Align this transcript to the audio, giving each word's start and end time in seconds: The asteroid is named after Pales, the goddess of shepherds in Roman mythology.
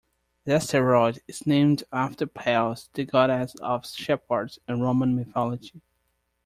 The 0.45 0.55
asteroid 0.55 1.21
is 1.27 1.45
named 1.45 1.83
after 1.93 2.25
Pales, 2.25 2.89
the 2.91 3.05
goddess 3.05 3.53
of 3.61 3.85
shepherds 3.85 4.57
in 4.67 4.81
Roman 4.81 5.15
mythology. 5.15 5.83